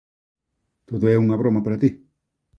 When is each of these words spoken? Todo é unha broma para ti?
Todo 0.87 1.05
é 1.13 1.21
unha 1.23 1.39
broma 1.41 1.61
para 1.63 1.79
ti? 1.81 1.89